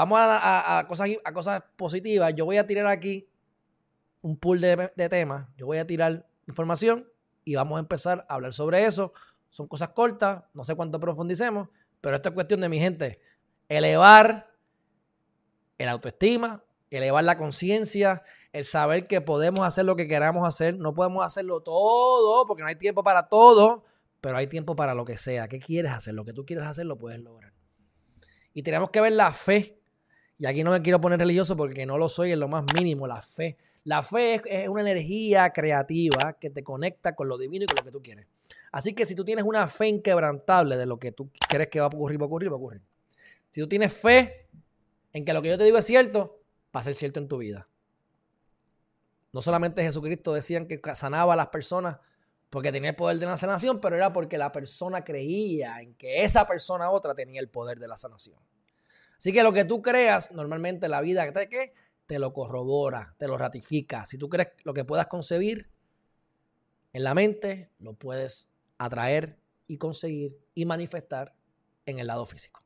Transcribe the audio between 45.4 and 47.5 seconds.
que yo te digo es cierto, va a ser cierto en tu